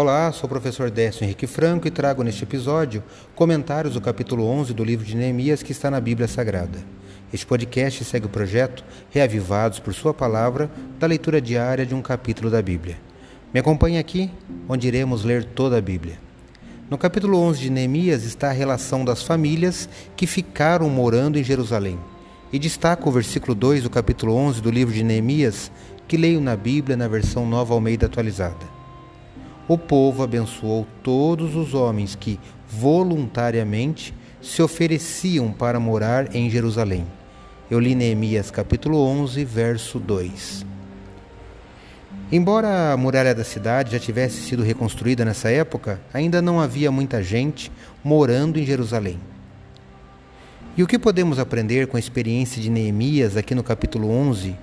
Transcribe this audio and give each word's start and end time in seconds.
Olá, 0.00 0.30
sou 0.30 0.46
o 0.46 0.48
professor 0.48 0.92
Décio 0.92 1.24
Henrique 1.24 1.48
Franco 1.48 1.88
e 1.88 1.90
trago 1.90 2.22
neste 2.22 2.44
episódio 2.44 3.02
comentários 3.34 3.94
do 3.94 4.00
capítulo 4.00 4.44
11 4.44 4.72
do 4.72 4.84
livro 4.84 5.04
de 5.04 5.16
Neemias 5.16 5.60
que 5.60 5.72
está 5.72 5.90
na 5.90 6.00
Bíblia 6.00 6.28
Sagrada. 6.28 6.78
Este 7.32 7.44
podcast 7.44 8.04
segue 8.04 8.26
o 8.26 8.28
projeto 8.28 8.84
Reavivados 9.10 9.80
por 9.80 9.92
Sua 9.92 10.14
Palavra 10.14 10.70
da 11.00 11.08
leitura 11.08 11.40
diária 11.40 11.84
de 11.84 11.96
um 11.96 12.00
capítulo 12.00 12.48
da 12.48 12.62
Bíblia. 12.62 12.96
Me 13.52 13.58
acompanhe 13.58 13.98
aqui, 13.98 14.30
onde 14.68 14.86
iremos 14.86 15.24
ler 15.24 15.42
toda 15.42 15.78
a 15.78 15.82
Bíblia. 15.82 16.20
No 16.88 16.96
capítulo 16.96 17.36
11 17.36 17.58
de 17.58 17.68
Neemias 17.70 18.22
está 18.22 18.50
a 18.50 18.52
relação 18.52 19.04
das 19.04 19.24
famílias 19.24 19.88
que 20.16 20.28
ficaram 20.28 20.88
morando 20.88 21.40
em 21.40 21.42
Jerusalém. 21.42 21.98
E 22.52 22.58
destaca 22.60 23.08
o 23.08 23.10
versículo 23.10 23.52
2 23.52 23.82
do 23.82 23.90
capítulo 23.90 24.32
11 24.36 24.62
do 24.62 24.70
livro 24.70 24.94
de 24.94 25.02
Neemias, 25.02 25.72
que 26.06 26.16
leio 26.16 26.40
na 26.40 26.54
Bíblia 26.54 26.96
na 26.96 27.08
versão 27.08 27.44
Nova 27.44 27.74
Almeida 27.74 28.06
atualizada 28.06 28.77
o 29.68 29.76
povo 29.76 30.22
abençoou 30.22 30.86
todos 31.02 31.54
os 31.54 31.74
homens 31.74 32.14
que 32.14 32.40
voluntariamente 32.66 34.14
se 34.40 34.62
ofereciam 34.62 35.52
para 35.52 35.78
morar 35.78 36.34
em 36.34 36.48
Jerusalém. 36.48 37.06
Eu 37.70 37.78
li 37.78 37.94
Neemias 37.94 38.50
capítulo 38.50 38.98
11, 38.98 39.44
verso 39.44 39.98
2. 39.98 40.64
Embora 42.32 42.92
a 42.92 42.96
muralha 42.96 43.34
da 43.34 43.44
cidade 43.44 43.92
já 43.92 43.98
tivesse 43.98 44.40
sido 44.40 44.62
reconstruída 44.62 45.22
nessa 45.22 45.50
época, 45.50 46.00
ainda 46.14 46.40
não 46.40 46.58
havia 46.58 46.90
muita 46.90 47.22
gente 47.22 47.70
morando 48.02 48.58
em 48.58 48.64
Jerusalém. 48.64 49.18
E 50.78 50.82
o 50.82 50.86
que 50.86 50.98
podemos 50.98 51.38
aprender 51.38 51.88
com 51.88 51.96
a 51.98 52.00
experiência 52.00 52.62
de 52.62 52.70
Neemias 52.70 53.36
aqui 53.36 53.54
no 53.54 53.62
capítulo 53.62 54.10
11, 54.10 54.56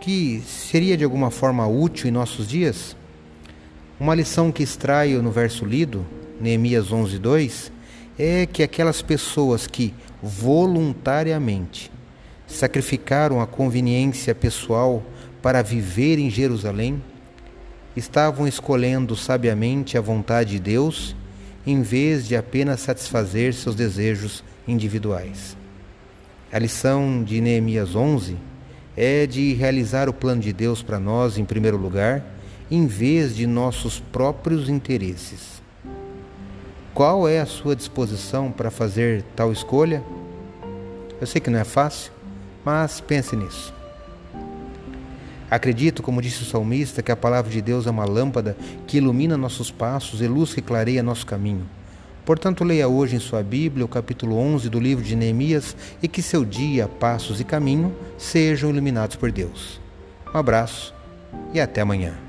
que 0.00 0.42
seria 0.44 0.96
de 0.96 1.04
alguma 1.04 1.30
forma 1.30 1.66
útil 1.66 2.08
em 2.08 2.12
nossos 2.12 2.48
dias? 2.48 2.96
Uma 4.00 4.14
lição 4.14 4.52
que 4.52 4.62
extraio 4.62 5.20
no 5.20 5.32
verso 5.32 5.64
lido, 5.64 6.06
Neemias 6.40 6.92
11:2, 6.92 7.72
é 8.16 8.46
que 8.46 8.62
aquelas 8.62 9.02
pessoas 9.02 9.66
que 9.66 9.92
voluntariamente 10.22 11.90
sacrificaram 12.46 13.40
a 13.40 13.46
conveniência 13.46 14.36
pessoal 14.36 15.02
para 15.42 15.62
viver 15.62 16.16
em 16.16 16.30
Jerusalém 16.30 17.02
estavam 17.96 18.46
escolhendo 18.46 19.16
sabiamente 19.16 19.98
a 19.98 20.00
vontade 20.00 20.52
de 20.52 20.60
Deus 20.60 21.16
em 21.66 21.82
vez 21.82 22.28
de 22.28 22.36
apenas 22.36 22.78
satisfazer 22.78 23.52
seus 23.52 23.74
desejos 23.74 24.44
individuais. 24.66 25.56
A 26.52 26.58
lição 26.60 27.24
de 27.24 27.40
Neemias 27.40 27.96
11 27.96 28.36
é 28.96 29.26
de 29.26 29.54
realizar 29.54 30.08
o 30.08 30.12
plano 30.12 30.40
de 30.40 30.52
Deus 30.52 30.84
para 30.84 31.00
nós 31.00 31.36
em 31.36 31.44
primeiro 31.44 31.76
lugar 31.76 32.37
em 32.70 32.86
vez 32.86 33.34
de 33.34 33.46
nossos 33.46 33.98
próprios 33.98 34.68
interesses. 34.68 35.62
Qual 36.92 37.28
é 37.28 37.40
a 37.40 37.46
sua 37.46 37.76
disposição 37.76 38.50
para 38.50 38.70
fazer 38.70 39.24
tal 39.36 39.52
escolha? 39.52 40.02
Eu 41.20 41.26
sei 41.26 41.40
que 41.40 41.50
não 41.50 41.58
é 41.58 41.64
fácil, 41.64 42.12
mas 42.64 43.00
pense 43.00 43.34
nisso. 43.36 43.72
Acredito, 45.50 46.02
como 46.02 46.20
disse 46.20 46.42
o 46.42 46.46
salmista, 46.46 47.02
que 47.02 47.10
a 47.10 47.16
palavra 47.16 47.50
de 47.50 47.62
Deus 47.62 47.86
é 47.86 47.90
uma 47.90 48.04
lâmpada 48.04 48.56
que 48.86 48.98
ilumina 48.98 49.36
nossos 49.36 49.70
passos 49.70 50.20
e 50.20 50.26
luz 50.26 50.52
que 50.52 50.60
clareia 50.60 51.02
nosso 51.02 51.24
caminho. 51.24 51.66
Portanto, 52.26 52.62
leia 52.62 52.86
hoje 52.86 53.16
em 53.16 53.18
sua 53.18 53.42
Bíblia 53.42 53.86
o 53.86 53.88
capítulo 53.88 54.36
11 54.36 54.68
do 54.68 54.78
livro 54.78 55.02
de 55.02 55.16
Neemias 55.16 55.74
e 56.02 56.08
que 56.08 56.20
seu 56.20 56.44
dia, 56.44 56.86
passos 56.86 57.40
e 57.40 57.44
caminho 57.44 57.96
sejam 58.18 58.68
iluminados 58.68 59.16
por 59.16 59.32
Deus. 59.32 59.80
Um 60.34 60.36
abraço 60.36 60.94
e 61.54 61.60
até 61.60 61.80
amanhã. 61.80 62.27